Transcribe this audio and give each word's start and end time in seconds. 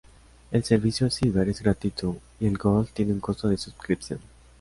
El 0.51 0.63
servicio 0.63 1.11
"Silver" 1.11 1.47
es 1.49 1.61
gratuito 1.61 2.17
y 2.39 2.47
el 2.47 2.57
"Gold" 2.57 2.89
tiene 2.91 3.13
un 3.13 3.19
costo 3.19 3.49
de 3.49 3.57
suscripción. 3.57 4.19